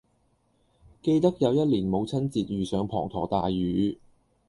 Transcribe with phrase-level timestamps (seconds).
[1.03, 3.99] 記得有一年母親節遇上滂沱大雨